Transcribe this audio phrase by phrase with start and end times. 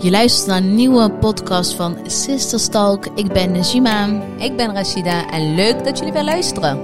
[0.00, 3.06] Je luistert naar een nieuwe podcast van Sister Stalk.
[3.06, 4.22] Ik ben Najima.
[4.36, 6.78] Ik ben Rashida en leuk dat jullie weer luisteren.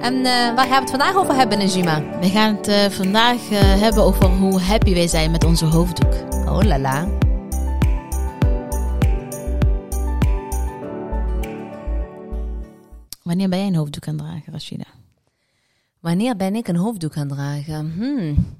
[0.00, 2.18] En eh, waar gaan we het vandaag over hebben, Najima?
[2.20, 6.12] We gaan het eh, vandaag eh, hebben over hoe happy wij zijn met onze hoofddoek.
[6.32, 7.08] Oh la la.
[13.22, 14.86] Wanneer ben jij een hoofddoek aan het dragen, Rashida?
[16.00, 17.92] Wanneer ben ik een hoofddoek aan het dragen?
[17.96, 18.58] Hmm.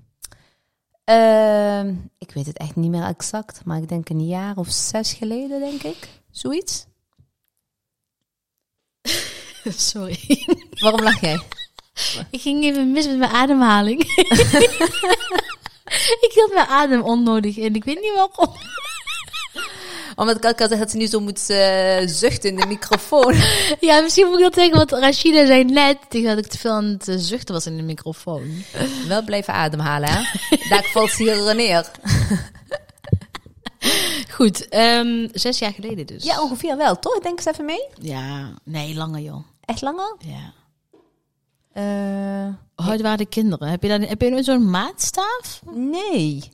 [1.11, 5.13] Ehm, ik weet het echt niet meer exact, maar ik denk een jaar of zes
[5.13, 6.09] geleden, denk ik.
[6.31, 6.87] Zoiets.
[9.91, 10.47] Sorry.
[10.71, 11.41] Waarom lach jij?
[12.31, 14.01] Ik ging even mis met mijn ademhaling.
[16.25, 17.75] ik hield mijn adem onnodig in.
[17.75, 18.57] Ik weet niet waarom.
[20.21, 23.35] Omdat ik elke keer zeg dat ze nu zo moet eh, zuchten in de microfoon.
[23.81, 26.85] Ja, misschien moet ik dat zeggen, want Rashida zei net dat ik te veel aan
[26.85, 28.65] het eh, zuchten was in de microfoon.
[29.09, 30.23] Wel blijven ademhalen, hè?
[30.69, 31.91] Daar valt ze hier neer.
[34.37, 36.25] Goed, ehm, zes jaar geleden dus.
[36.25, 37.19] Ja, ongeveer wel, toch?
[37.19, 37.87] Denk eens even mee.
[38.01, 39.45] Ja, nee, langer joh.
[39.65, 40.17] Echt langer?
[40.19, 40.53] Ja.
[41.73, 43.69] Eh, Hoe oud waren de kinderen?
[43.69, 45.61] Heb je, dan, heb je nu zo'n maatstaaf?
[45.75, 46.51] nee.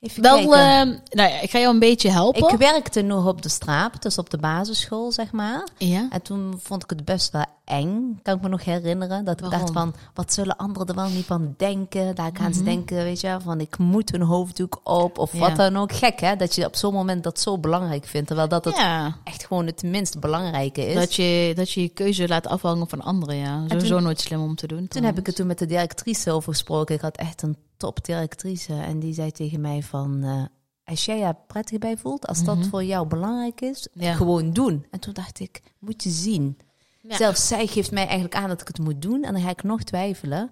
[0.00, 2.48] Even Wel, ehm, nou ja, ik ga jou een beetje helpen.
[2.52, 5.66] Ik werkte nog op de straat, dus op de basisschool, zeg maar.
[5.78, 6.06] Ja.
[6.10, 9.24] En toen vond ik het best wel eng, kan ik me nog herinneren.
[9.24, 12.14] Dat ik dacht van, wat zullen anderen er wel niet van denken?
[12.14, 12.68] Daar gaan ze Mhm.
[12.68, 15.38] denken, weet je, van ik moet een hoofddoek op of Ja.
[15.38, 15.92] wat dan ook.
[15.92, 18.26] Gek hè, dat je op zo'n moment dat zo belangrijk vindt.
[18.26, 19.16] Terwijl dat het ja.
[19.24, 20.94] echt gewoon het minst belangrijke is.
[20.94, 23.62] Dat je, dat je je keuze laat afhangen van anderen, ja.
[23.68, 24.88] Sowieso toen- nooit slim om te doen.
[24.88, 26.94] Toen heb ik het toen met de directrice over gesproken.
[26.94, 28.74] Ik had echt een top directrice.
[28.74, 30.22] En die zei tegen mij van...
[30.22, 30.44] eh,
[30.84, 32.68] als jij je prettig bij voelt, als dat Mhm.
[32.68, 34.14] voor jou belangrijk is, Ja.
[34.14, 34.86] gewoon doen.
[34.90, 36.58] En toen dacht ik, moet je zien.
[37.00, 37.16] Ja.
[37.16, 39.24] Zelfs zij geeft mij eigenlijk aan dat ik het moet doen.
[39.24, 40.50] En dan ga ik nog twijfelen.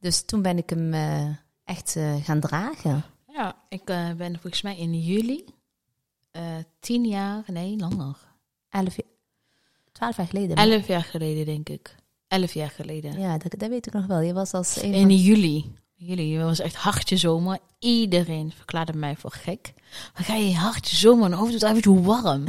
[0.00, 1.26] Dus toen ben ik hem eh,
[1.64, 3.04] echt eh, gaan dragen.
[3.26, 3.84] Ja, ik
[4.16, 5.44] ben volgens mij in juli
[6.80, 8.16] tien jaar, nee, langer.
[8.68, 9.06] Elf, jaar-
[9.92, 10.56] twaalf jaar geleden.
[10.56, 11.94] Elf jaar geleden, denk ik.
[12.28, 13.18] Elf jaar geleden.
[13.20, 14.20] Ja, dat, dat weet ik nog wel.
[14.20, 15.72] Je was als een In van- juli.
[15.98, 17.58] Juli, het was echt hartje zomer.
[17.78, 19.72] Iedereen verklaarde mij voor gek.
[20.14, 22.44] Maar ga je hartje zomer en hoofd uit hoe warm.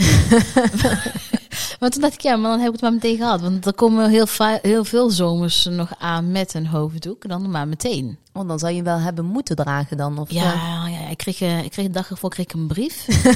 [1.79, 3.41] maar toen dacht ik, ja, maar dan heb ik het maar meteen gehad.
[3.41, 7.27] Want er komen heel, veel zomers nog aan met een hoofddoek.
[7.27, 8.17] Dan maar meteen.
[8.33, 10.17] Oh, dan zou je wel hebben moeten dragen dan.
[10.17, 12.67] Of, eh, Ja, ja ik, kreeg, eh, ik kreeg een dag ervoor kreeg ik een
[12.67, 13.07] brief.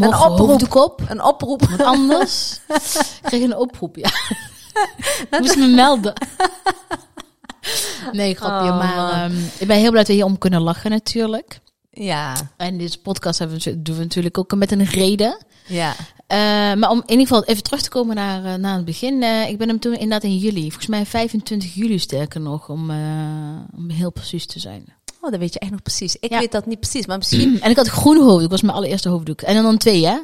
[0.00, 0.74] een oproep.
[0.76, 1.02] op.
[1.08, 1.68] Een oproep.
[1.68, 2.60] Wat anders.
[2.68, 4.10] ik kreeg een oproep, ja.
[5.30, 6.12] Ik moest me melden.
[8.12, 8.70] Nee, grapje.
[8.70, 11.60] Oh, maar ehm, ik ben heel blij dat we hier om kunnen lachen natuurlijk.
[11.90, 15.38] Ja, En deze podcast hebben we, doen we natuurlijk ook met een reden.
[15.66, 15.94] ja.
[16.26, 16.38] Eh,
[16.74, 19.22] maar om in ieder geval even terug te komen naar, eh, naar het begin.
[19.22, 20.60] eh, ik ben hem toen inderdaad in juli.
[20.62, 22.90] Volgens mij 25 juli sterker nog, om,
[23.76, 24.84] om heel precies te zijn.
[25.20, 26.16] Oh, dat weet je echt nog precies.
[26.20, 26.38] Ik Ja.
[26.38, 27.60] weet dat niet precies, maar misschien...
[27.62, 29.40] En ik had groen hoofddoek, dat was mijn allereerste hoofddoek.
[29.40, 30.18] En dan twee, hè?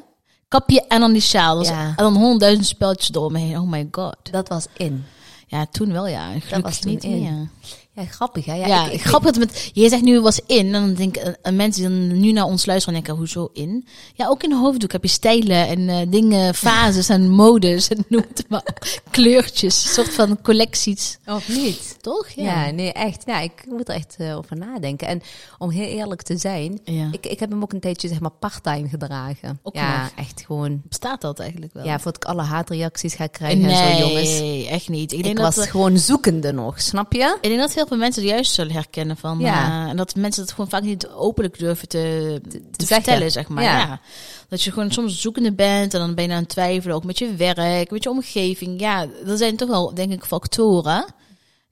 [0.49, 1.65] Kapje en dan die sjaal.
[1.65, 1.87] Ja.
[1.89, 3.59] En dan honderdduizend speltjes door me heen.
[3.59, 4.17] Oh my god.
[4.31, 5.05] Dat was in.
[5.47, 6.29] Ja, toen wel, ja.
[6.29, 7.23] Gelukkig was toen niet in.
[7.23, 7.49] meer.
[7.97, 8.55] Ja, grappig hè?
[8.55, 11.17] Ja, Ja, ik, ik, grappig dat met, je zegt nu was in, en dan denk
[11.17, 13.87] ik, eh, mensen die dan nu naar ons luisteren, denken, hoezo in?
[14.15, 18.05] Ja, ook in een hoofddoek heb je stijlen en eh, dingen, fases en modes en
[18.09, 18.63] noem het maar,
[19.11, 21.97] kleurtjes, een soort van collecties, Of niet?
[22.01, 22.29] toch?
[22.29, 22.71] Ja.
[22.71, 23.23] nee, echt.
[23.27, 25.07] Ja, ik moet er echt eh, over nadenken.
[25.09, 25.23] En
[25.59, 27.09] om heel eerlijk te zijn, Ja.
[27.13, 29.59] ik, ik heb hem ook een tijdje zeg maar part-time gedragen.
[29.63, 30.11] Ook ja, nog.
[30.17, 30.83] echt gewoon...
[30.89, 31.85] Bestaat dat eigenlijk wel?
[31.85, 34.69] Ja, voordat ik alle haatreacties ga krijgen en nee, zo, jongens.
[34.69, 35.13] echt niet.
[35.13, 37.37] Ik was gewoon zoekende nog, snap je?
[37.41, 39.85] ik denk dat heel veel mensen het juist zullen herkennen van, Ja.
[39.85, 42.41] eh, en dat mensen het gewoon vaak niet openlijk durven te,
[42.77, 43.63] te, vertellen, zeg maar.
[43.65, 43.79] Ja.
[43.79, 44.01] Ja.
[44.49, 47.19] Dat je gewoon soms zoekende bent en dan ben je aan het twijfelen, ook met
[47.19, 48.81] je werk, met je omgeving.
[48.81, 51.05] Ja, er zijn toch wel, denk ik, factoren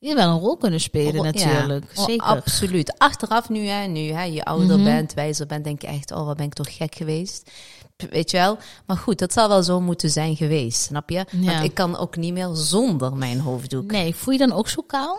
[0.01, 1.23] die wel een rol kunnen spelen Ja.
[1.23, 1.85] natuurlijk.
[1.95, 2.27] Oh, Zeker.
[2.27, 2.99] absoluut.
[2.99, 4.85] Achteraf nu, hè, nu hè, je ouder Mhm.
[4.85, 7.51] bent, wijzer bent, denk je echt, oh, wat ben ik toch gek geweest.
[8.11, 8.59] Weet je wel?
[8.87, 11.25] Maar goed, dat zal wel zo moeten zijn geweest, snap je?
[11.31, 11.51] Ja.
[11.53, 13.91] Want ik kan ook niet meer zonder mijn hoofddoek.
[13.91, 15.19] Nee, voel je dan ook zo kaal?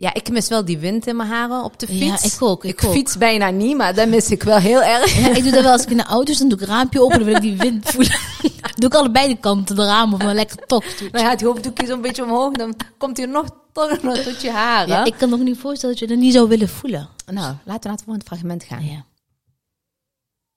[0.00, 2.34] Ja, ik mis wel die wind in mijn haren op de Ja, fiets.
[2.34, 2.92] ik ook, ik ook.
[2.92, 5.18] fiets bijna niet, maar dat mis ik wel heel erg.
[5.18, 6.74] Ja, ik doe dat wel als ik in de auto zit, dan doe ik het
[6.74, 8.18] raampje open, dan wil ik die wind voelen.
[8.78, 11.12] doe ik allebei de kanten, de ramen, of maar lekker tocht.
[11.12, 14.50] Dan gaat die hoofddoekje zo'n beetje omhoog, dan komt hij nog toch nog tot je
[14.50, 14.88] haren.
[14.88, 17.08] Ja, ik kan me ook niet voorstellen dat je dat niet zou willen voelen.
[17.26, 18.84] Nou, laten we naar het volgende fragment gaan.
[18.84, 19.04] Ja.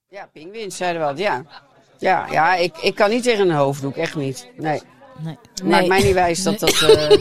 [0.09, 1.43] Ja, pinguïns zeiden wat, ja.
[1.99, 4.47] Ja, ja ik, ik kan niet tegen een hoofddoek, echt niet.
[4.57, 4.81] Nee.
[5.17, 5.37] Nee.
[5.63, 6.81] Maakt mij niet wijs dat dat...
[6.81, 7.17] eh,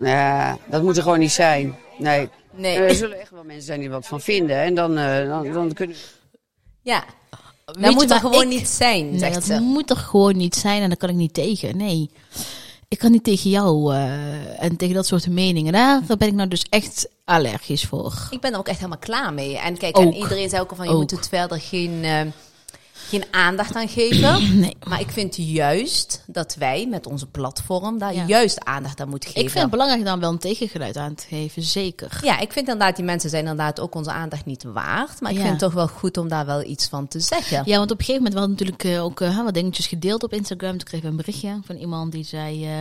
[0.00, 1.76] ja, dat moet er gewoon niet zijn.
[1.98, 2.28] Nee.
[2.54, 2.76] Nee.
[2.78, 4.56] Er zullen echt wel mensen zijn die wat van vinden.
[4.56, 5.96] En dan, eh, dan, dan kunnen...
[6.82, 7.04] Ja,
[7.64, 9.60] Weet dat moet er gewoon ik- niet zijn, Nee, zegt dat ze.
[9.60, 11.76] moet er gewoon niet zijn en daar kan ik niet tegen.
[11.76, 12.10] Nee.
[12.88, 15.72] ik kan niet tegen jou eh, en tegen dat soort meningen.
[15.72, 18.14] Daar ben ik nou dus echt allergisch voor.
[18.30, 19.58] Ik ben er ook echt helemaal klaar mee.
[19.58, 20.04] En kijk, Ook.
[20.04, 20.98] en iedereen zei ook al van, je Ook.
[21.00, 22.20] moet het verder geen, eh,
[23.08, 24.36] geen aandacht aan geven.
[24.58, 24.76] Nee.
[24.88, 28.24] Maar ik vind juist dat wij met onze platform daar Ja.
[28.26, 29.42] juist aandacht aan moeten geven.
[29.44, 32.20] Ik vind het belangrijk dan wel een tegengeluid aan te geven, zeker.
[32.22, 35.20] Ja, ik vind inderdaad, die mensen zijn inderdaad ook onze aandacht niet waard.
[35.20, 35.42] Maar ik Ja.
[35.42, 37.62] vind het toch wel goed om daar wel iets van te zeggen.
[37.64, 40.32] Ja, want op een gegeven moment hadden natuurlijk eh, ook eh, wat dingetjes gedeeld op
[40.32, 40.70] Instagram.
[40.70, 42.64] Toen kreeg ik een berichtje van iemand die zei...
[42.66, 42.72] eh,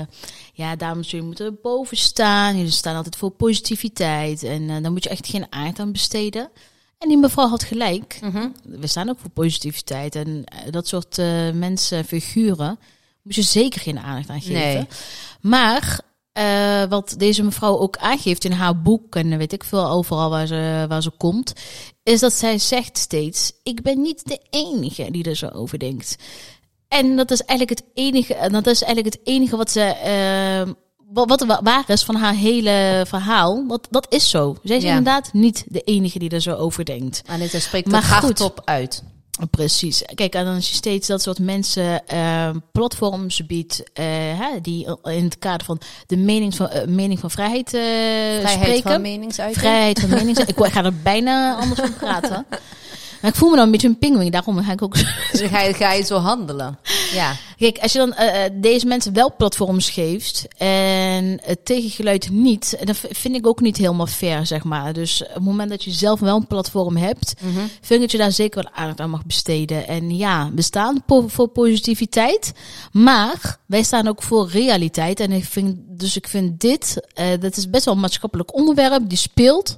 [0.53, 2.55] ja, dames, jullie moeten er boven staan.
[2.57, 4.43] Jullie staan altijd voor positiviteit.
[4.43, 6.49] En eh daar moet je echt geen aard aan besteden.
[6.97, 8.19] En die mevrouw had gelijk.
[8.21, 8.49] Mhm.
[8.63, 10.15] We staan ook voor positiviteit.
[10.15, 12.79] En eh, dat soort eh, mensen, figuren,
[13.23, 14.73] moet je zeker geen aandacht aan geven.
[14.73, 14.87] Nee.
[15.41, 15.99] Maar
[16.31, 20.47] eh, wat deze mevrouw ook aangeeft in haar boek, en weet ik veel overal waar
[20.47, 21.53] ze, waar ze komt,
[22.03, 26.15] is dat zij zegt steeds: Ik ben niet de enige die er zo over denkt.
[26.87, 30.75] En dat is eigenlijk het enige, en dat is eigenlijk het enige wat ze.
[31.13, 33.67] Wat, wat wa- waar is van haar hele verhaal.
[33.67, 34.57] Dat, dat is zo.
[34.63, 34.89] Zij is Ja.
[34.89, 37.21] inderdaad niet de enige die er zo over denkt.
[37.25, 38.21] En dit spreekt Maar het goed.
[38.21, 39.03] hardop uit.
[39.51, 40.03] Precies.
[40.15, 44.05] Kijk, en dan is je steeds dat soort mensen eh, platforms biedt eh,
[44.39, 48.53] hè, die in het kader van de mening van, eh, mening van vrijheid, eh, Vrijheid
[48.63, 48.91] spreken.
[48.91, 49.59] van meningsuiting.
[49.61, 50.65] vrijheid van meningsuiting.
[50.65, 52.45] ik ga er bijna anders van praten.
[53.21, 54.93] Maar ik voel me dan een beetje een pinguïn, daarom ga ik ook.
[55.31, 56.77] Dus ga je, ga je zo handelen.
[57.13, 57.35] Ja.
[57.57, 62.77] Kijk, als je dan eh, eh, deze mensen wel platforms geeft en het tegengeluid niet,
[62.83, 64.93] dan vind ik ook niet helemaal fair, zeg maar.
[64.93, 67.33] Dus op het moment dat je zelf wel een platform hebt,
[67.81, 69.87] vind ik dat je daar zeker wel aandacht aan mag besteden.
[69.87, 72.53] En ja, we staan po- voor positiviteit,
[72.91, 75.19] maar wij staan ook voor realiteit.
[75.19, 79.09] En ik vind, dus ik vind dit, eh, dat is best wel een maatschappelijk onderwerp,
[79.09, 79.77] die speelt.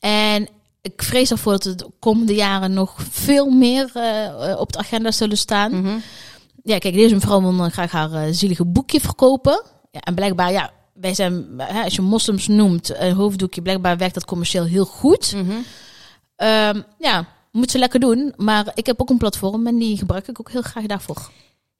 [0.00, 0.48] En
[0.82, 4.78] ik vrees ervoor dat het de komende jaren nog veel meer eh, eh, op de
[4.78, 5.80] agenda zullen staan.
[5.80, 5.98] Mhm.
[6.62, 9.62] Ja, kijk, deze mevrouw wil dan graag haar eh, zielige boekje verkopen.
[9.90, 14.14] Ja, en blijkbaar, ja, wij zijn, hè, als je moslims noemt, een hoofddoekje, blijkbaar werkt
[14.14, 15.32] dat commercieel heel goed.
[15.34, 15.52] Mhm.
[16.36, 18.34] Ehm, ja, moet ze lekker doen.
[18.36, 21.30] Maar ik heb ook een platform en die gebruik ik ook heel graag daarvoor.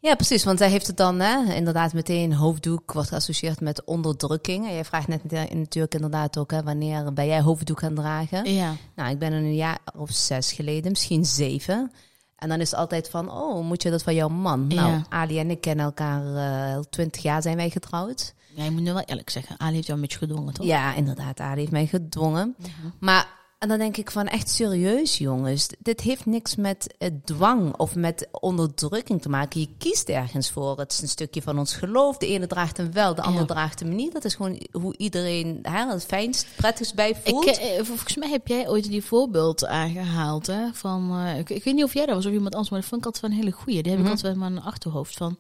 [0.02, 0.44] Ja, precies.
[0.44, 4.66] Want zij heeft het dan hè, inderdaad meteen hoofddoek wordt geassocieerd met onderdrukking.
[4.66, 8.52] En jij vraagt net natuurlijk inderdaad ook, hè, wanneer ben jij hoofddoek gaan dragen?
[8.52, 8.74] Ja.
[8.94, 11.92] Nou, ik ben een jaar of zes geleden, misschien zeven.
[12.36, 14.66] En dan is het altijd van, oh, moet je dat van jouw man?
[14.66, 15.02] Nou.
[15.08, 18.34] Ali en ik kennen elkaar eh, twintig jaar zijn wij getrouwd.
[18.54, 19.58] ja, je moet nu wel eerlijk zeggen.
[19.58, 20.66] Ali heeft jou een beetje gedwongen, toch?
[20.66, 22.56] Ja, inderdaad, Ali heeft mij gedwongen.
[23.00, 25.68] Maar en dan denk ik van echt serieus, jongens.
[25.78, 29.60] Dit heeft niks met eh, dwang of met onderdrukking te maken.
[29.60, 30.78] Je kiest ergens voor.
[30.78, 32.16] Het is een stukje van ons geloof.
[32.16, 33.46] De ene draagt hem wel, de ander Ja.
[33.46, 34.12] draagt hem niet.
[34.12, 37.46] Dat is gewoon hoe iedereen hè, het fijnst, prettigst bij voelt.
[37.46, 40.46] Ik, eh, volgens mij heb jij ooit die voorbeeld aangehaald.
[40.46, 42.80] Hè, van, eh, ik, ik weet niet of jij dat was of iemand anders, maar
[42.80, 43.82] dat vond ik altijd wel een hele goeie.
[43.82, 44.10] Die heb Mhm.
[44.10, 45.38] ik altijd wel in mijn achterhoofd van.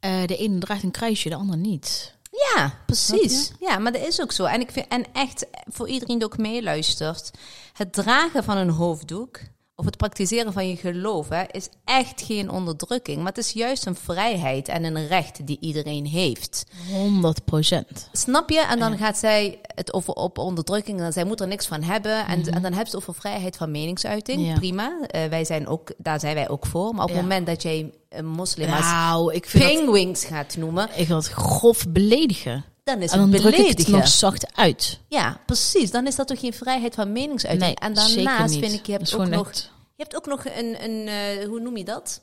[0.00, 2.13] eh, de ene draagt een kruisje, de ander niet.
[2.54, 3.52] Ja, precies.
[3.60, 4.44] Ja, maar dat is ook zo.
[4.44, 7.30] En, ik vind, en echt, voor iedereen die ook meeluistert,
[7.72, 9.40] het dragen van een hoofddoek
[9.76, 13.16] of het praktiseren van je geloof hè, is echt geen onderdrukking.
[13.16, 16.66] Maar het is juist een vrijheid en een recht die iedereen heeft.
[16.90, 18.08] 100 procent.
[18.12, 18.60] Snap je?
[18.60, 21.00] En dan gaat zij het over op onderdrukking.
[21.00, 22.26] En zij moet er niks van hebben.
[22.26, 24.38] En, en dan heb je het over vrijheid van meningsuiting.
[24.40, 24.48] Mhm.
[24.48, 24.54] Ja.
[24.54, 25.00] Prima.
[25.06, 26.94] Eh, wij zijn ook, daar zijn wij ook voor.
[26.94, 30.84] Maar op het moment dat jij een moslim als Nou, ik vind dat, gaat noemen,
[30.84, 32.64] ik vind dat grof beledigen.
[32.84, 33.92] Dan is En het dan druk ik het beledigen.
[33.98, 35.00] nog zacht uit.
[35.08, 35.90] Ja, precies.
[35.90, 37.66] Dan is dat toch geen vrijheid van meningsuiting.
[37.66, 39.52] Nee, en daarnaast vind ik, je hebt ook nog,
[39.96, 42.22] je hebt ook nog een, een eh, hoe noem je dat?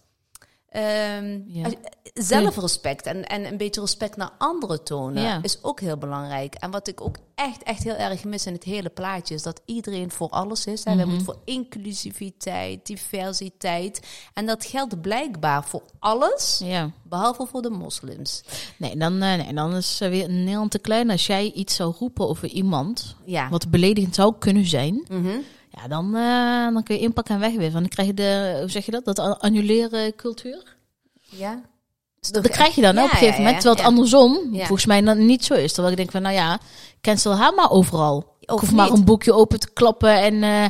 [0.73, 1.63] Ja.
[1.63, 1.73] als-
[2.13, 5.39] Zelfrespect en, en een beetje respect naar anderen tonen Ja.
[5.41, 6.53] is ook heel belangrijk.
[6.55, 9.61] En wat ik ook echt, echt heel erg mis in het hele plaatje is dat
[9.65, 10.83] iedereen voor alles is.
[10.83, 10.95] Hè.
[10.95, 11.07] Wij Mhm.
[11.07, 13.99] moeten voor inclusiviteit, diversiteit.
[14.33, 16.91] En dat geldt blijkbaar voor alles, Ja.
[17.03, 18.43] behalve voor de moslims.
[18.77, 21.09] Nee, dan, eh, nee, dan is eh, weer Nederland te klein.
[21.09, 23.15] Als jij iets zou roepen over iemand,
[23.49, 25.37] wat beledigend zou kunnen zijn, Mhm.
[25.71, 27.71] Ja, dan, eh, dan kun je inpakken en.
[27.71, 30.75] Want dan krijg je de, hoe zeg je dat, dat annuleren cultuur.
[31.29, 31.61] Ja.
[32.19, 33.63] Dat krijg je dan op een gegeven moment.
[33.63, 35.73] ja, Terwijl het andersom volgens mij dan niet zo is.
[35.73, 36.59] Terwijl ik denk van, nou ja,
[37.01, 38.35] cancel haar maar overal.
[38.39, 40.21] Ik Of hoef maar een boekje open te klappen.
[40.21, 40.65] En eh,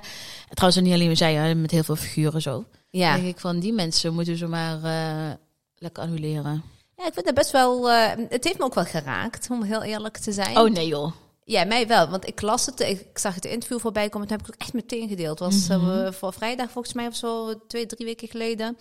[0.53, 2.65] trouwens, niet alleen zij, hè, met heel veel figuren zo.
[2.89, 3.15] Ja.
[3.15, 5.31] denk ik van, die mensen moeten ze maar eh,
[5.77, 6.63] lekker annuleren.
[6.97, 7.89] Ja, ik vind het best wel.
[8.29, 10.57] het heeft me ook wel geraakt, om heel eerlijk te zijn.
[10.57, 11.11] Oh nee joh.
[11.43, 12.07] Ja, mij wel.
[12.09, 14.27] Want ik las het, ik zag het interview voorbij komen.
[14.27, 15.39] Toen heb ik het ook echt meteen gedeeld.
[15.39, 18.77] Het was eh, voor vrijdag volgens mij of zo, twee, drie weken geleden.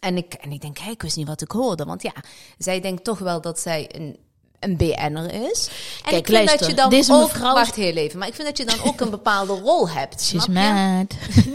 [0.00, 1.84] En ik, en ik denk, hé, ik wist niet wat ik hoorde.
[1.84, 2.12] Want ja,
[2.58, 4.18] zij denkt toch wel dat zij een,
[4.60, 5.66] een BN'er is.
[5.68, 7.20] En Kijk, ik vind luister, dat je dan deze ook...
[7.32, 8.18] mevrouw- Wacht heel even.
[8.18, 10.22] Maar ik vind dat je dan ook een bepaalde rol hebt.
[10.24, 11.06] She's mad.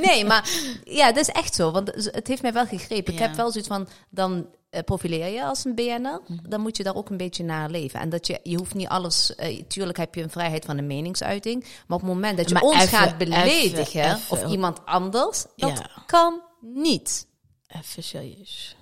[0.05, 0.49] Nee, maar
[0.83, 1.71] ja, dat is echt zo.
[1.71, 3.13] Want het heeft mij wel gegrepen.
[3.13, 4.45] Ik heb wel zoiets van, dan
[4.85, 6.49] profileer je als een BN'er, Mhm.
[6.49, 7.99] dan moet je daar ook een beetje naar leven.
[7.99, 10.81] En dat je, je hoeft niet alles, eh, tuurlijk heb je een vrijheid van de
[10.81, 14.45] meningsuiting, maar op het moment dat je Maar ons even- gaat beledigen even- even- of
[14.51, 15.89] iemand anders, dat Ja.
[16.05, 17.27] kan niet.
[17.67, 18.75] Even serieus.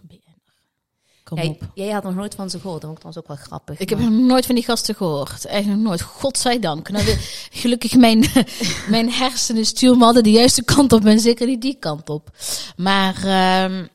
[1.23, 1.61] Kom Jij, op.
[1.73, 3.79] jij had nog nooit van ze gehoord, dat trouwens ook wel grappig.
[3.79, 5.51] Ik heb nog nooit van die gasten gehoord.
[5.65, 6.01] Nog nooit.
[6.01, 6.89] Godzijdank.
[6.89, 7.19] Nou, weer-
[7.61, 8.25] gelukkig mijn,
[8.89, 12.29] mijn hersenen sturen me altijd de juiste kant op en zeker niet die kant op.
[12.75, 13.87] Maar ehm,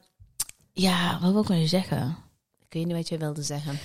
[0.81, 2.17] ja, wat wil ik nou zeggen?
[2.59, 3.79] Ik weet niet wat jij wilde zeggen.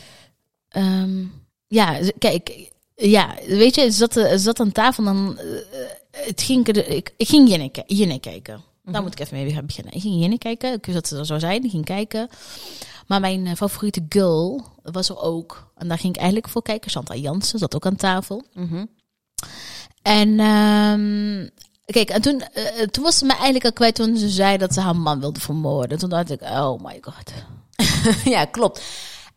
[0.67, 1.25] Ehm,
[1.67, 6.67] ja, kijk, ja, weet je, zat, het zat aan tafel en dan, eh, het ging,
[6.67, 8.63] ik, ik, ging Jinne, Jinne kijken.
[8.83, 9.93] Daar moet ik even mee gaan beginnen.
[9.93, 12.29] Ik ging Jinne kijken, ik wist dat ze er zou zijn, ik ging kijken.
[13.07, 15.71] Maar mijn eh, favoriete girl was er ook.
[15.75, 16.91] En daar ging ik eigenlijk voor kijken.
[16.91, 18.43] Chantal Jansen zat ook aan tafel.
[18.53, 18.85] Mhm.
[20.01, 21.47] En ehm,
[21.85, 24.73] kijk, en toen, eh, toen was ze me eigenlijk al kwijt toen ze zei dat
[24.73, 25.97] ze haar man wilde vermoorden.
[25.97, 27.31] Toen dacht ik, oh my god.
[28.33, 28.81] ja, klopt.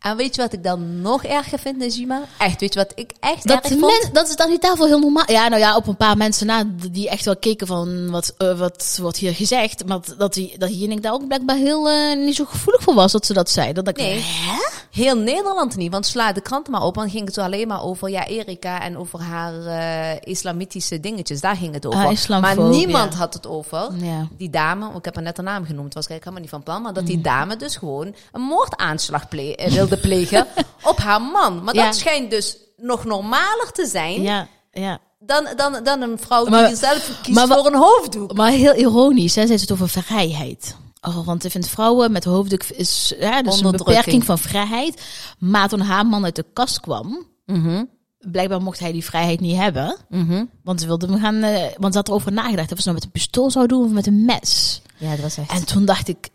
[0.05, 2.21] En weet je wat ik dan nog erger vind, Najima?
[2.37, 4.09] Echt, weet je wat ik echt Dat, erg de vond?
[4.13, 5.31] dat is aan die tafel heel normaal.
[5.31, 8.59] Ja, nou ja, op een paar mensen na die echt wel keken van wat, eh,
[8.59, 9.85] wat wordt hier gezegd.
[9.85, 13.11] Maar dat die, dat Jinnik daar ook blijkbaar heel eh, niet zo gevoelig voor was
[13.11, 13.73] dat ze dat zei.
[13.73, 14.19] Dat ik, Nee.
[14.23, 14.83] hè?
[14.91, 16.95] Heel Nederland niet, want sla de krant maar op.
[16.95, 21.41] Dan ging het alleen maar over ja, Erika en over haar eh, islamitische dingetjes.
[21.41, 21.97] Daar ging het over.
[21.99, 23.19] Ah, maar islamfobie, niemand ja.
[23.19, 23.89] had het over.
[23.97, 24.27] Ja.
[24.37, 26.81] Die dame, ik heb haar net een naam genoemd, was eigenlijk helemaal niet van plan.
[26.81, 27.09] Maar dat Mm.
[27.09, 30.47] die dame dus gewoon een moordaanslag eh, wilde plegen
[30.91, 31.63] op haar man.
[31.63, 31.85] Maar Ja.
[31.85, 34.99] dat schijnt dus nog normaler te zijn Ja, ja.
[35.19, 38.33] dan, dan, dan een vrouw Maar- die zelf kiest maar voor een hoofddoek.
[38.33, 40.75] Maar heel ironisch, hè, zei ze het over vrijheid.
[41.01, 45.01] Oh, want ik vind vrouwen met hoofddoek is ja, dus een beperking van vrijheid.
[45.39, 47.83] Maar toen haar man uit de kast kwam, Mhm,
[48.19, 49.97] blijkbaar mocht hij die vrijheid niet hebben.
[50.09, 50.45] mhm.
[50.63, 53.03] Want ze wilde hem gaan, eh, want ze had erover nagedacht of ze nou met
[53.03, 54.81] een pistool zou doen of met een mes.
[54.97, 55.51] Ja, dat was echt...
[55.51, 56.29] En toen dacht ik,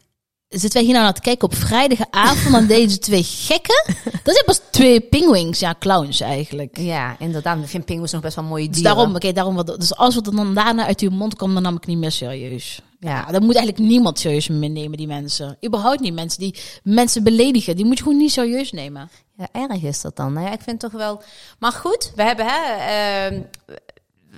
[0.59, 3.85] zitten wij hier nou naar te kijken op vrijdagavond aan deze twee gekken?
[4.25, 6.79] Dat zijn pas twee pingwings, ja, clowns eigenlijk.
[6.79, 7.59] Ja, inderdaad.
[7.59, 8.95] Ik vind pinguïns nog best wel mooie Dus dieren.
[8.95, 11.63] daarom, oké, daarom wat, dus als wat er dan daarna uit uw mond komt, dan
[11.63, 12.83] nam ik niet meer serieus.
[13.01, 13.11] Ja.
[13.11, 15.57] Ja, dan moet eigenlijk niemand serieus meer nemen, die mensen.
[15.67, 17.77] Überhaupt niet mensen die mensen beledigen.
[17.77, 19.11] Die moet je gewoon niet serieus nemen.
[19.37, 20.33] Ja, erg is dat dan.
[20.33, 21.23] Nou ja, ik vind toch wel.
[21.59, 23.41] Maar goed, we hebben, hè, ehm,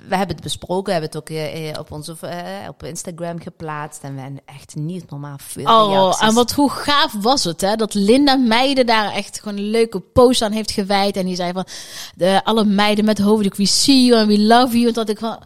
[0.07, 3.39] we hebben het besproken, we hebben het ook eh, eh, op onze eh, op Instagram
[3.39, 6.27] geplaatst en we hebben echt niet normaal veel Oh, reacties.
[6.27, 7.75] en wat hoe gaaf was het, hè?
[7.75, 11.17] Dat Linda Meiden daar echt gewoon een leuke post aan heeft gewijd.
[11.17, 11.65] En die zei van,
[12.15, 14.87] de, alle meiden met hoofddoek, we see you and we love you.
[14.87, 15.39] En dat ik van,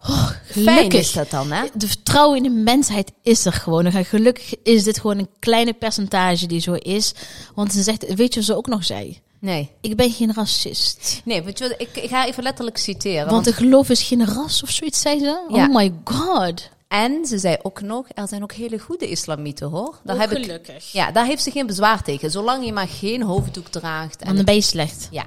[0.00, 1.64] oh, Fijn is dat dan, hè?
[1.74, 3.86] De vertrouwen in de mensheid is er gewoon.
[3.86, 7.14] En gelukkig is dit gewoon een kleine percentage die zo is.
[7.54, 9.20] Want ze zegt, weet je wat ze ook nog zei?
[9.42, 9.70] Nee.
[9.80, 11.20] Ik ben geen racist.
[11.24, 13.30] Nee, weet je wat, ik, ik ga even letterlijk citeren.
[13.30, 15.44] Want een geloof is geen ras of zoiets, zei ze.
[15.48, 15.66] Ja.
[15.68, 16.70] Oh my god.
[16.88, 20.00] En ze zei ook nog, er zijn ook hele goede islamieten, hoor.
[20.04, 20.92] Daar heb ik, gelukkig.
[20.92, 22.30] ja, daar heeft ze geen bezwaar tegen.
[22.30, 24.22] Zolang je maar geen hoofddoek draagt.
[24.22, 25.08] En dan ben je slecht.
[25.10, 25.26] ja,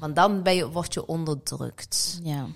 [0.00, 2.18] want dan ben je, word je onderdrukt.
[2.22, 2.46] Ja.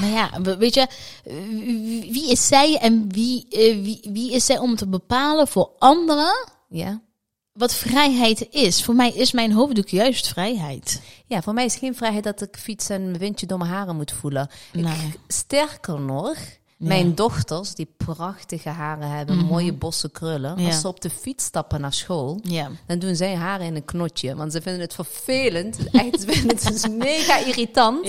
[0.00, 0.86] Maar ja, we- weet je,
[1.24, 5.70] wie wie is zij en wie, eh, wie, wie is zij om te bepalen voor
[5.78, 7.00] anderen Ja?
[7.58, 8.82] Wat vrijheid is?
[8.84, 11.02] Voor mij is mijn hoofddoek juist vrijheid.
[11.26, 13.96] Ja, voor mij is geen vrijheid dat ik fiets en mijn windje door mijn haren
[13.96, 14.48] moet voelen.
[14.72, 15.14] Ik- Nee.
[15.28, 16.36] sterker nog,
[16.76, 20.52] mijn dochters die prachtige haren hebben, mooie bosse krullen.
[20.52, 20.60] Mhm.
[20.60, 20.66] Ja.
[20.66, 22.70] Als ze op de fiets stappen naar school, Ja.
[22.86, 24.34] dan doen zij haren in een knotje.
[24.34, 25.78] Want ze vinden het vervelend.
[25.92, 28.06] Echt, ze vinden het dus mega irritant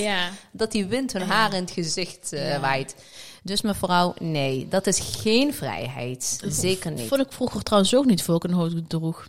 [0.52, 2.94] dat die wind hun haren in het gezicht eh, waait.
[3.42, 6.40] Dus mevrouw, nee, dat is geen vrijheid.
[6.48, 7.08] Zeker niet.
[7.08, 9.28] Vond ik vroeger trouwens ook niet voor ik een hoofddoek droeg.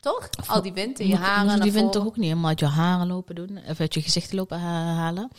[0.00, 0.28] Toch?
[0.46, 2.66] Al die wind in je haren moet die wind toch ook niet helemaal uit je
[2.66, 3.58] haren lopen doen?
[3.68, 5.30] Of uit je gezicht lopen ha- halen?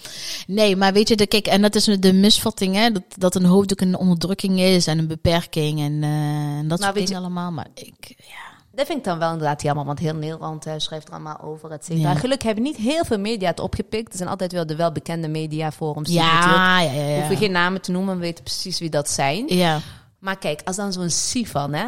[0.48, 2.92] Nee, maar weet je, de, kijk, en dat is de misvatting, hè?
[2.92, 7.08] Dat, dat een hoofddoek een onderdrukking is en een beperking en, en dat soort weet
[7.08, 7.52] dingen allemaal.
[7.52, 8.50] Maar ik, ja.
[8.72, 11.72] Dat vind ik dan wel inderdaad jammer, want heel Nederland eh, schrijft er allemaal over,
[11.72, 12.12] et cetera.
[12.12, 12.16] Ja.
[12.16, 14.12] Gelukkig hebben niet heel veel media het opgepikt.
[14.12, 16.10] Er zijn altijd wel de welbekende mediaforums.
[16.10, 17.18] Ja, ja, ja, ja.
[17.18, 19.48] hoeven geen namen te noemen, we weten precies wie dat zijn.
[19.48, 19.80] Ja,
[20.20, 21.86] Maar kijk, als dan zo'n Sifan, hè,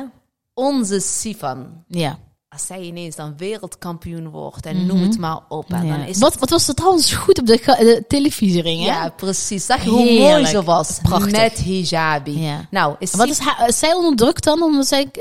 [0.53, 2.17] onze Sifan, ja.
[2.53, 5.97] Als zij ineens dan wereldkampioen wordt en noem het maar op, en ja.
[5.97, 8.85] dan is Wat, wat was dat trouwens goed op de, de televisiering, hè?
[8.85, 9.65] Ja, precies.
[9.65, 10.99] Zag je hoe mooi ze was?
[11.03, 11.31] Prachtig.
[11.31, 12.39] Met hijabi.
[12.39, 12.67] Ja.
[12.71, 14.61] Nou, is Wat is haar, is zij onderdrukt dan?
[14.61, 15.11] Omdat zij...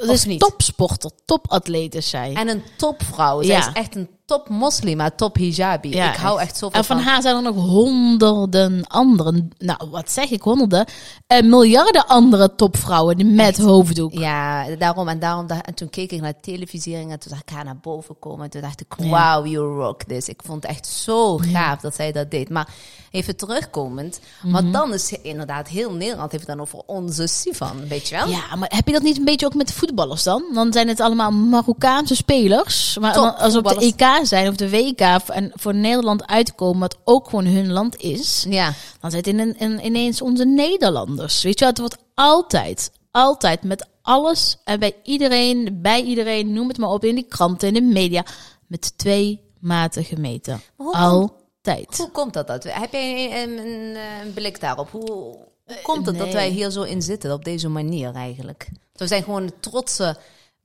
[0.00, 0.40] Of is niet?
[0.40, 2.32] topsporter, topatleet is zij.
[2.34, 3.42] En een topvrouw.
[3.42, 3.68] Zij Ja.
[3.68, 5.90] is echt een top moslima, top hijabi.
[5.94, 6.48] Ja, ik hou echt.
[6.48, 7.06] echt zoveel En van van.
[7.06, 9.50] haar zijn er nog honderden anderen.
[9.58, 10.86] Nou, wat zeg ik, honderden?
[11.26, 14.12] Eh, miljarden andere topvrouwen die met hoofddoek.
[14.12, 15.46] Ja, daarom en daarom.
[15.48, 18.44] En toen keek ik naar de televisiering en toen zag ik haar naar boven komen.
[18.44, 20.28] En toen dacht ik, wow, you rock this.
[20.28, 22.48] Ik vond het echt zo gaaf dat zij dat deed.
[22.50, 22.68] Maar
[23.10, 24.52] even terugkomend, Mhm.
[24.52, 28.28] want dan is inderdaad heel Nederland heeft het dan over onze Sivan, weet je wel?
[28.28, 30.44] Ja, maar heb je dat niet een beetje ook met voetballers dan?
[30.54, 32.96] Dan zijn het allemaal Marokkaanse spelers.
[33.00, 33.76] Maar Top als op de.
[33.80, 38.46] EK zijn of de WK en voor Nederland uitkomen, wat ook gewoon hun land is,
[38.48, 38.72] Ja.
[39.00, 41.42] dan zijn het in, in- ineens onze Nederlanders.
[41.42, 46.78] Weet je het wordt altijd, altijd met alles en bij iedereen, bij iedereen, noem het
[46.78, 48.24] maar op, in die kranten, in de media,
[48.66, 50.60] met twee maten gemeten.
[50.76, 51.96] Altijd.
[51.98, 52.46] Hoe komt dat?
[52.46, 52.64] dat?
[52.64, 54.90] Heb jij een, een, een blik daarop?
[54.90, 55.38] Hoe, hoe
[55.82, 58.68] komt het dat wij hier zo in zitten, op deze manier eigenlijk?
[58.92, 60.16] We zijn gewoon trotse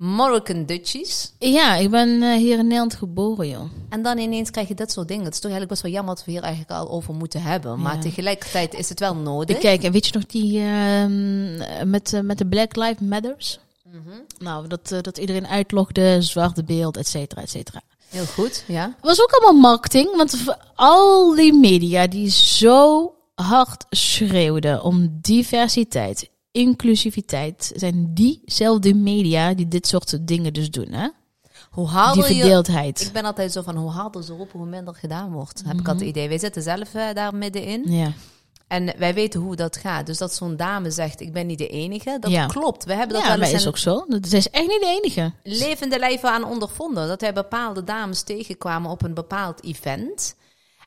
[0.04, 1.32] Moroccan Dutchies.
[1.40, 3.72] Ja, ik ben eh, hier in Nederland geboren, joh.
[3.90, 5.24] En dan ineens krijg je dat soort dingen.
[5.24, 7.82] Het is toch eigenlijk best wel jammer dat we hier eigenlijk al over moeten hebben.
[7.82, 9.58] Maar tegelijkertijd is het wel nodig.
[9.58, 13.60] Kijk, en weet je nog die ehm, met, eh, met de Black Lives Matters?
[14.38, 17.82] Nou, dat, eh, dat iedereen uitlogde, zwarte beeld, et cetera, et cetera.
[18.10, 18.96] Heel goed, ja.
[19.02, 20.44] was ook allemaal marketing, want
[20.76, 29.88] al die media die zo hard schreeuwden om diversiteit, inclusiviteit, zijn diezelfde media die dit
[29.88, 31.08] soort dingen dus doen, hè?
[31.72, 32.36] Hoe Die harder je...
[32.40, 33.02] verdeeldheid.
[33.02, 35.62] Ik ben altijd zo van hoe harder ze roepen, hoe minder gedaan wordt.
[35.66, 36.28] Heb ik altijd het idee.
[36.30, 37.84] Wij zitten zelf eh, daar middenin.
[37.92, 38.12] Ja.
[38.68, 40.06] En wij weten hoe dat gaat.
[40.06, 42.18] Dus dat zo'n dame zegt, ik ben niet de enige.
[42.20, 42.46] Dat Ja.
[42.46, 42.86] klopt.
[42.86, 44.06] We hebben dat ja, wel maar eens is in ook zo.
[44.08, 45.34] Dat is echt niet de enige.
[45.44, 47.08] levende lijven aan ondervonden.
[47.08, 50.36] Dat wij bepaalde dames tegenkwamen op een bepaald event.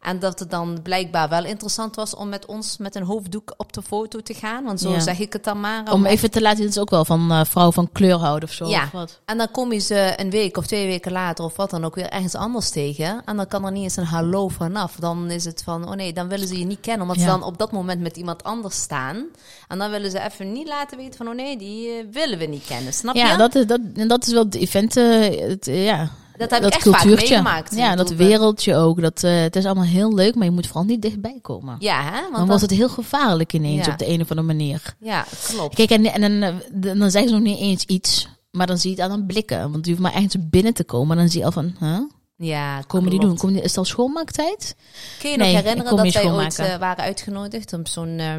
[0.05, 3.73] En dat het dan blijkbaar wel interessant was om met ons met een hoofddoek op
[3.73, 4.65] de foto te gaan.
[4.65, 5.01] Want zo Ja.
[5.01, 5.93] zeg ik het dan maar.
[5.93, 8.55] Om even te laten zien, is ook wel van eh, vrouw van kleur houden of
[8.55, 8.67] zo.
[8.69, 8.83] Ja.
[8.85, 9.21] Of wat.
[9.25, 11.95] En dan kom je ze een week of twee weken later of wat dan ook
[11.95, 13.23] weer ergens anders tegen.
[13.25, 14.95] En dan kan er niet eens een hallo vanaf.
[14.95, 17.03] Dan is het van, oh nee, dan willen ze je niet kennen.
[17.03, 17.31] Omdat ze Ja.
[17.31, 19.25] dan op dat moment met iemand anders staan.
[19.69, 22.45] En dan willen ze even niet laten weten van, oh nee, die eh, willen we
[22.45, 22.93] niet kennen.
[22.93, 23.37] Snap Ja, je?
[23.39, 26.11] dat is, dat, en dat is wel het event, het, eh, ja.
[26.37, 27.29] Dat heb ik dat echt vaak cultuurtje.
[27.29, 27.75] meegemaakt.
[27.77, 29.01] Ja, Ik dat wereldje ook.
[29.01, 31.77] Dat, eh, het is allemaal heel leuk, maar je moet vooral niet dichtbij komen.
[31.79, 32.11] Ja, hè?
[32.11, 33.93] Want dan dan- wordt het heel gevaarlijk ineens Ja.
[33.93, 34.95] op de een of andere manier.
[35.01, 35.75] Ja, klopt.
[35.75, 38.79] Kijk, en, en dan, eh, dan dan zeggen ze nog niet eens iets, maar dan
[38.79, 39.71] zie je het aan hun blikken.
[39.73, 41.99] Want je hoeft maar ergens binnen te komen, en dan zie je al van, huh?
[42.37, 43.37] Ja, komen die doen?
[43.37, 44.77] Komen die, is het al schoonmaaktijd?
[45.19, 48.19] Kun je nog Nee, ik herinneren kom dat wij ooit eh, waren uitgenodigd op zo'n...
[48.19, 48.37] eh,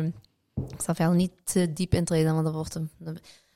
[0.55, 2.89] ik zal wel niet te diep intreden, want dat wordt een...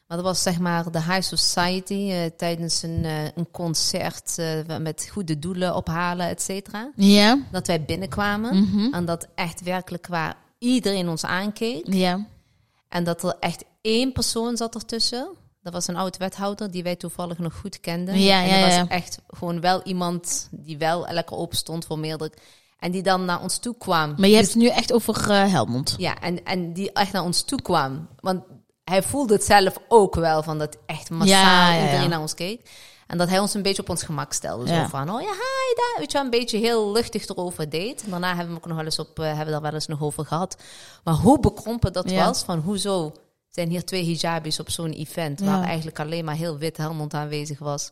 [0.10, 4.78] Maar dat was zeg maar de High Society eh, tijdens een, eh, een concert eh,
[4.80, 6.92] met goede doelen ophalen, et cetera.
[6.96, 7.40] Ja.
[7.52, 8.94] Dat wij binnenkwamen Mhm.
[8.94, 11.94] en dat echt werkelijk waar iedereen ons aankeek.
[11.94, 12.26] Ja.
[12.88, 15.28] En dat er echt één persoon zat ertussen.
[15.62, 18.20] Dat was een oud wethouder die wij toevallig nog goed kenden.
[18.20, 18.88] Ja, en ja, dat was ja.
[18.88, 22.32] echt gewoon wel iemand die wel lekker open stond voor meerdere.
[22.80, 24.14] En die dan naar ons toe kwam.
[24.18, 25.96] Maar je hebt Dus- het nu echt over Helmond.
[25.98, 28.08] ja, en, en die echt naar ons toe kwam.
[28.20, 28.44] Want
[28.90, 32.62] hij voelde het zelf ook wel van dat echt massaal Ja, iedereen naar ons keek.
[33.08, 34.68] En dat hij ons een beetje op ons gemak stelde.
[34.68, 35.96] Zo van, oh ja, hi daar.
[35.98, 38.04] Weet je wel, een beetje heel luchtig erover deed.
[38.10, 40.02] Daarna hebben we ook nog wel eens op, eh, hebben we daar wel eens nog
[40.02, 40.58] over gehad.
[41.04, 43.14] Maar hoe bekrompen dat was, van hoezo
[43.50, 47.60] zijn hier twee hijabis op zo'n event, waar eigenlijk alleen maar heel wit Helmond aanwezig
[47.60, 47.90] was.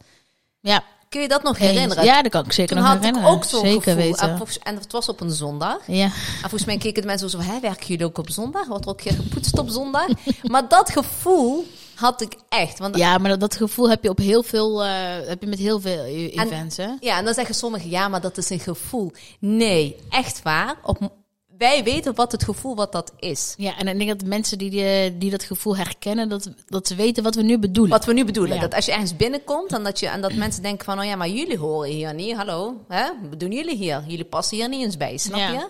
[0.59, 0.83] Ja.
[1.09, 2.03] Kun je dat nog herinneren?
[2.03, 3.29] Ja, dat kan ik zeker Toen nog had herinneren.
[3.29, 3.95] ik ook zo'n Zeker gevoel.
[3.95, 4.37] weten.
[4.63, 5.77] En, het was op een zondag.
[5.87, 6.03] Ja.
[6.03, 8.67] En volgens mij keken de mensen zo van, werken jullie ook op zondag?
[8.67, 10.07] Wordt er ook gepoetst op zondag?
[10.51, 11.65] maar dat gevoel
[11.95, 12.79] had ik echt.
[12.79, 13.11] Want ja.
[13.11, 14.91] ja, maar dat, dat gevoel heb je op heel veel, eh,
[15.25, 16.89] heb je met heel veel e- events, hè?
[16.99, 19.11] en dan zeggen sommigen, ja, maar dat is een gevoel.
[19.39, 20.75] Nee, echt waar.
[20.83, 21.11] Op,
[21.57, 23.53] wij weten wat het gevoel wat dat is.
[23.57, 26.95] Ja, en ik denk dat mensen die, die, die dat gevoel herkennen, dat, dat ze
[26.95, 27.91] weten wat we nu bedoelen.
[27.91, 28.55] Wat we nu bedoelen.
[28.55, 28.61] Ja.
[28.61, 31.15] Dat als je ergens binnenkomt en dat, je, en dat mensen denken van, oh ja,
[31.15, 32.35] maar jullie horen hier niet.
[32.35, 33.03] Hallo, hè?
[33.29, 34.03] wat doen jullie hier?
[34.07, 35.51] Jullie passen hier niet eens bij, snap Ja.
[35.51, 35.69] je?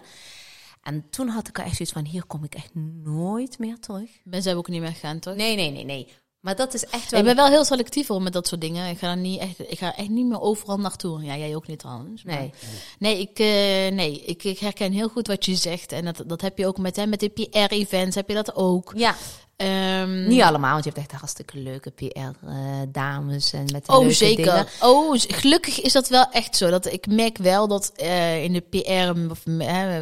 [0.83, 2.71] En toen had ik echt zoiets van, hier kom ik echt
[3.03, 4.09] nooit meer terug.
[4.23, 5.35] Ben zij ook niet meer gegaan, toch?
[5.35, 6.07] Nee, nee, nee, nee.
[6.47, 7.19] Maar dat is echt wel...
[7.19, 8.89] Ik ben wel heel selectief hoor, met dat soort dingen.
[8.89, 11.23] Ik ga, er niet echt, ik ga echt niet meer overal naartoe.
[11.23, 12.23] Ja, jij ook niet trouwens.
[12.23, 12.51] maar- Nee.
[12.99, 15.91] Nee, ik, eh, nee ik, ik herken heel goed wat je zegt.
[15.91, 18.93] En dat, dat heb je ook met, hè, met de PR-events, heb je dat ook.
[18.95, 19.15] Ja,
[19.55, 24.43] Ehm, Niet allemaal, want je hebt echt hartstikke leuke PR-dames en met Oh, leuke zeker.
[24.45, 24.65] dingen.
[24.81, 26.69] Oh, gelukkig is dat wel echt zo.
[26.69, 29.99] Dat ik merk wel dat eh, in de PR, of, eh,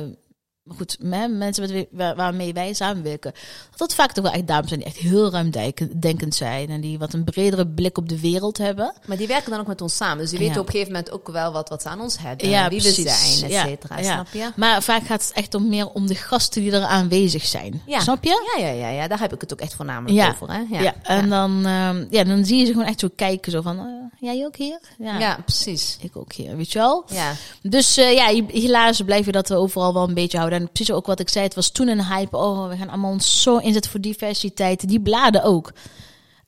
[0.68, 3.32] goed, me- mensen met wie- waar- waarmee wij samenwerken,
[3.70, 6.98] dat dat vaak toch wel echt dames zijn die echt heel ruimdenkend zijn en die
[7.00, 8.94] wat een bredere blik op de wereld hebben.
[9.06, 10.18] Maar die werken dan ook met ons samen.
[10.18, 10.46] Dus die Ja.
[10.46, 12.50] weten op een gegeven moment ook wel wat, wat ze aan ons hebben.
[12.50, 13.04] Ja, wie precies.
[13.04, 13.98] we zijn, et cetera.
[14.00, 14.14] ja.
[14.14, 14.52] Snap je?
[14.56, 17.82] Maar vaak gaat het echt om meer om de gasten die er aanwezig zijn.
[17.88, 18.54] Snap je?
[18.58, 20.54] Ja, ja, ja, ja, daar heb ik het ook echt voornamelijk over.
[20.54, 20.80] Hè?
[20.82, 23.80] Ja, en Dan, ehm, ja, dan zie je ze gewoon echt zo kijken, zo van,
[23.80, 23.86] eh,
[24.20, 24.80] jij ook hier?
[24.98, 25.98] Ja, ja, precies.
[26.02, 27.04] ik ook hier, weet je wel?
[27.08, 27.32] Ja.
[27.62, 30.54] Dus eh, ja, je- helaas blijven we dat we overal wel een beetje houden.
[30.56, 32.38] En precies ook wat ik zei, het was toen een hype.
[32.38, 34.88] Oh, we gaan allemaal ons zo inzetten voor diversiteit.
[34.88, 35.74] Die bladen ook.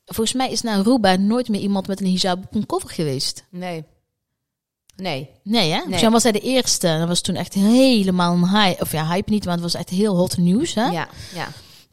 [0.04, 3.44] Volgens mij is na Aruba nooit meer iemand met een hijab op een cover geweest.
[3.50, 3.84] Nee.
[4.96, 5.30] Nee.
[5.42, 5.80] Nee, hè?
[5.86, 6.10] Nee.
[6.10, 6.96] Was hij de eerste.
[6.98, 8.82] Dat was toen echt helemaal een hype.
[8.82, 10.86] Of ja, hype niet, maar het was echt heel hot nieuws, hè?
[10.86, 11.08] Ja.
[11.34, 11.48] Ja.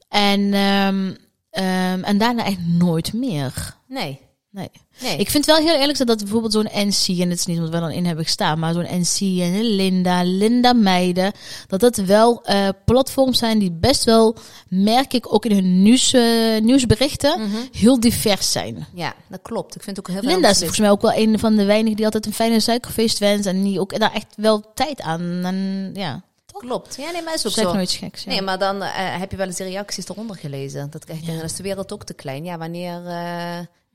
[0.10, 1.14] En, ehm,
[1.50, 3.76] ehm, en daarna echt nooit meer.
[3.88, 4.20] Nee.
[4.56, 4.70] Nee.
[5.02, 5.18] Nee.
[5.18, 7.70] Ik vind wel heel eerlijk dat, dat bijvoorbeeld zo'n NC, en het is niet wat
[7.70, 11.32] we dan in hebben gestaan, maar zo'n NC en Linda, Linda Meiden,
[11.68, 14.36] dat dat wel eh, platforms zijn die best wel,
[14.70, 17.56] merk ik ook in hun nieuws, eh, nieuwsberichten, Mhm.
[17.72, 18.88] heel divers zijn.
[18.94, 19.76] Ja, dat klopt.
[19.76, 22.06] Ik vind ook heel Linda is volgens mij ook wel een van de weinigen die
[22.06, 25.22] altijd een fijne suikerfeest wenst en die ook daar echt wel tijd aan.
[25.44, 26.22] En ja,
[26.58, 26.96] Klopt.
[26.96, 27.74] Ja, nee, maar is ook zo.
[27.74, 28.24] nooit geks.
[28.24, 28.30] Ja.
[28.30, 30.90] Nee, maar dan eh, heb je wel eens de reacties eronder gelezen.
[30.90, 32.44] Dat ik echt denk, dat is de wereld ook te klein.
[32.44, 33.02] Ja, wanneer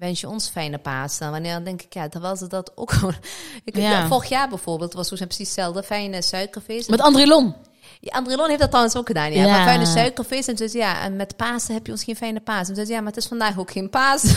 [0.00, 1.30] wens je ons fijne Pasen?
[1.30, 3.14] Wanneer denk ik, ja, terwijl ze dat ook gewoon...
[3.64, 4.06] Ik, Ja.
[4.06, 5.82] Vorig jaar bijvoorbeeld was toen precies hetzelfde.
[5.82, 6.88] Fijne suikerfeest.
[6.88, 7.54] Met André Lon.
[8.00, 9.32] Ja, André Lon heeft dat trouwens ook gedaan.
[9.32, 9.50] Ja, Ja.
[9.56, 10.48] Maar fijne suikerfeest.
[10.48, 12.60] En toen zei ze, ja, en met Pasen heb je ons geen fijne Pasen.
[12.60, 14.22] En toen zei ze, ja, maar het is vandaag ook geen Paas.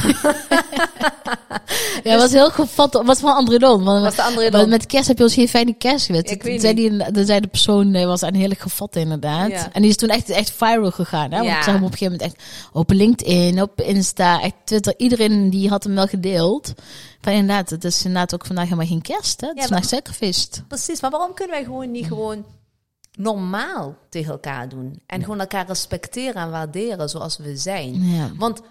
[2.03, 3.01] Ja, was heel gevat.
[3.05, 3.83] Was van André Lon.
[3.83, 4.65] Want, Was de.
[4.67, 6.09] Met kerst heb je ons geen fijne kerst.
[6.09, 9.49] Ik weet zei die, dan zei de persoon, was een heerlijk gevat inderdaad.
[9.49, 9.69] Ja.
[9.71, 11.31] En die is toen echt, echt viral gegaan.
[11.31, 11.37] Hè?
[11.37, 11.57] Want Ja.
[11.57, 14.93] ik zag hem op een gegeven moment echt op LinkedIn, op Insta, echt Twitter.
[14.97, 16.73] Iedereen die had hem wel gedeeld.
[17.21, 19.41] Van inderdaad, het is inderdaad ook vandaag helemaal geen kerst.
[19.41, 19.47] Hè?
[19.47, 20.61] Het is vandaag suikerfeest.
[20.67, 22.45] Precies, maar waarom kunnen wij gewoon niet gewoon
[23.17, 25.01] normaal tegen elkaar doen?
[25.05, 28.03] En gewoon elkaar respecteren en waarderen zoals we zijn.
[28.09, 28.31] Ja.
[28.37, 28.61] Want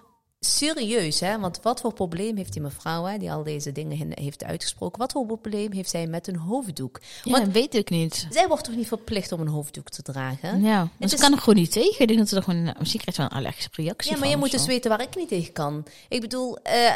[0.40, 1.38] serieus, hè?
[1.38, 4.98] Want wat voor probleem heeft die mevrouw, hè, die al deze dingen heeft uitgesproken?
[4.98, 7.00] Wat voor probleem heeft zij met een hoofddoek?
[7.24, 8.26] Ja, weet ik niet.
[8.30, 10.62] zij wordt toch niet verplicht om een hoofddoek te dragen?
[10.62, 12.00] Ja, maar ze is- kan er gewoon niet tegen.
[12.00, 14.36] Ik denk dat ze er gewoon, misschien krijgt wel een allergische reactie Ja, maar je
[14.36, 15.84] moet dus weten waar ik niet tegen kan.
[16.08, 16.94] Ik bedoel, eh,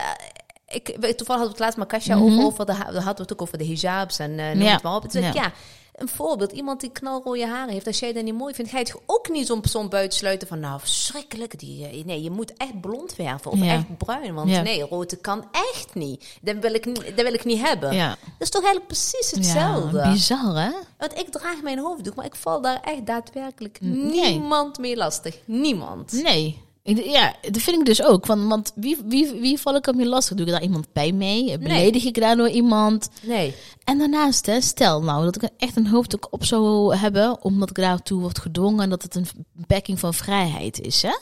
[0.67, 2.25] ik, toevallig hadden we het laatst met Kasia Mhm.
[2.25, 4.73] over, over de, ha- we hadden het ook over de hijabs en noem Ja.
[4.73, 5.05] het maar op.
[5.13, 5.31] Ja.
[5.35, 5.53] ja.
[5.97, 8.85] Een voorbeeld, iemand die knalrode haren heeft, als jij dat niet mooi vindt, ga je
[8.85, 11.59] het ook niet zo'n persoon buitensluiten van, nou, verschrikkelijk.
[11.59, 13.73] Die, eh, nee, je moet echt blond verven of Ja.
[13.75, 14.63] echt bruin, want Ja.
[14.63, 16.25] nee, rood kan echt niet.
[16.43, 17.95] Dat wil ik, niet- dat wil ik niet hebben.
[17.95, 18.09] Ja.
[18.09, 19.99] Dat is toch eigenlijk precies hetzelfde.
[19.99, 20.71] Ja, bizar hè?
[20.99, 24.31] Want ik draag mijn hoofddoek, maar ik val daar echt daadwerkelijk Nee.
[24.31, 25.39] niemand mee lastig.
[25.45, 26.13] Niemand.
[26.13, 26.65] Nee.
[26.87, 28.27] Ik- Ja, dat vind ik dus ook.
[28.27, 30.37] Want, want wie, wie, wie val ik op je lastig?
[30.37, 31.59] Doe ik daar iemand pijn mee?
[31.59, 33.09] Beledig ik daardoor iemand?
[33.23, 33.55] Nee.
[33.85, 37.77] En daarnaast, hè, stel nou dat ik echt een hoofddoek op zou hebben, omdat ik
[37.77, 41.15] daartoe word gedwongen en dat het een beperking van vrijheid is, hè?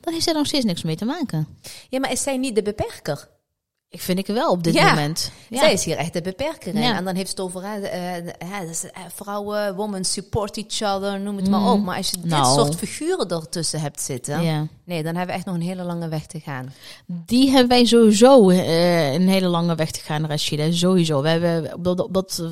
[0.00, 1.46] dan heeft zij er nog steeds niks mee te maken.
[1.88, 3.28] Ja, maar is zij niet de beperker?
[3.92, 4.88] Ik vind ik wel op dit Ja.
[4.88, 5.32] moment.
[5.48, 5.58] Ja.
[5.58, 6.80] Zij is hier echt de beperker in.
[6.80, 6.96] Ja.
[6.96, 11.36] En dan heeft het over eh, eh, dus, eh, vrouwen, women support each other, noem
[11.36, 11.80] het maar op.
[11.82, 12.58] Maar als je dit Nou.
[12.58, 16.26] soort figuren ertussen hebt zitten, nee, dan hebben we echt nog een hele lange weg
[16.26, 16.72] te gaan.
[17.06, 20.72] Die hebben wij sowieso een hele lange weg te gaan, Rashida.
[20.72, 21.22] Sowieso.
[21.22, 22.42] We hebben dat, dat,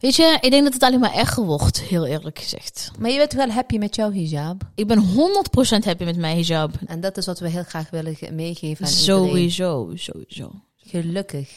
[0.00, 2.90] weet je, ik denk dat het alleen maar erger wordt, heel eerlijk gezegd.
[2.98, 4.62] Maar je bent wel happy met jouw hijab.
[4.74, 6.70] Ik ben 100% happy met mijn hijab.
[6.86, 9.26] En dat is wat we heel graag willen ge- meegeven aan iedereen.
[9.26, 10.50] Sowieso, sowieso.
[10.76, 11.48] Gelukkig.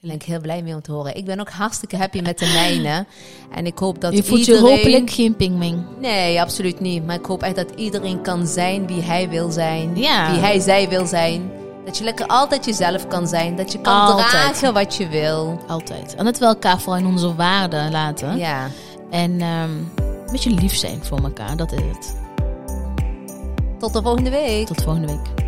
[0.00, 1.16] Daar ben ik heel blij mee om te horen.
[1.16, 3.06] Ik ben ook hartstikke happy met de mijne.
[3.54, 4.64] En ik hoop dat Je voelt iedereen...
[4.70, 5.84] je hopelijk geen pingwing.
[6.00, 7.06] Nee, absoluut niet.
[7.06, 9.96] Maar ik hoop echt dat iedereen kan zijn wie hij wil zijn.
[9.98, 10.30] Ja.
[10.30, 11.50] Wie hij, zij wil zijn.
[11.86, 13.56] Dat je lekker altijd jezelf kan zijn.
[13.56, 14.28] Dat je kan Altijd.
[14.28, 15.60] dragen wat je wil.
[15.66, 16.14] Altijd.
[16.14, 18.36] En dat we elkaar vooral in onze waarden laten.
[18.36, 18.68] Ja.
[19.10, 22.16] En ehm, een beetje lief zijn voor elkaar, dat is het.
[23.78, 24.66] Tot de volgende week.
[24.66, 25.45] Tot volgende week.